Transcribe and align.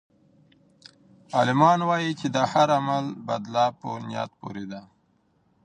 عالمان 1.35 1.79
وایي 1.89 2.11
چې 2.19 2.27
د 2.35 2.37
هر 2.51 2.67
عمل 2.77 3.05
بدله 3.27 3.65
په 3.79 3.87
نیت 4.07 4.31
پورې 4.41 4.65
ده. 4.71 4.81